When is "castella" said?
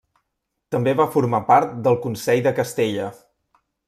2.61-3.11